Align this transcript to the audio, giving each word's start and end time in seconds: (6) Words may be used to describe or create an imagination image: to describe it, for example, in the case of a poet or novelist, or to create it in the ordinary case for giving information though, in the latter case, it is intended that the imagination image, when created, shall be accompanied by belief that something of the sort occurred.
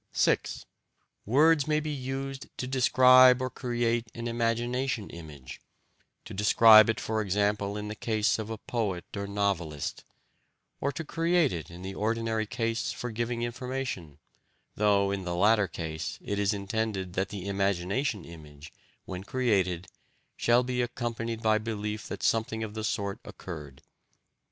(6) 0.13 0.65
Words 1.27 1.67
may 1.67 1.79
be 1.79 1.91
used 1.91 2.47
to 2.57 2.65
describe 2.65 3.39
or 3.39 3.51
create 3.51 4.07
an 4.15 4.27
imagination 4.27 5.11
image: 5.11 5.61
to 6.25 6.33
describe 6.33 6.89
it, 6.89 6.99
for 6.99 7.21
example, 7.21 7.77
in 7.77 7.87
the 7.87 7.93
case 7.93 8.39
of 8.39 8.49
a 8.49 8.57
poet 8.57 9.05
or 9.15 9.27
novelist, 9.27 10.03
or 10.79 10.91
to 10.91 11.05
create 11.05 11.53
it 11.53 11.69
in 11.69 11.83
the 11.83 11.93
ordinary 11.93 12.47
case 12.47 12.91
for 12.91 13.11
giving 13.11 13.43
information 13.43 14.17
though, 14.73 15.11
in 15.11 15.23
the 15.23 15.35
latter 15.35 15.67
case, 15.67 16.17
it 16.23 16.39
is 16.39 16.51
intended 16.51 17.13
that 17.13 17.29
the 17.29 17.47
imagination 17.47 18.25
image, 18.25 18.73
when 19.05 19.23
created, 19.23 19.85
shall 20.35 20.63
be 20.63 20.81
accompanied 20.81 21.43
by 21.43 21.59
belief 21.59 22.07
that 22.07 22.23
something 22.23 22.63
of 22.63 22.73
the 22.73 22.83
sort 22.83 23.19
occurred. 23.23 23.83